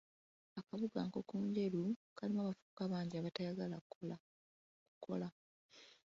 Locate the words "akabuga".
0.59-0.99